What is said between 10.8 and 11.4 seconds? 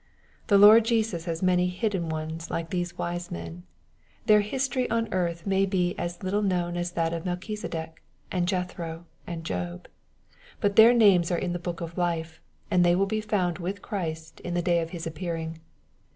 names are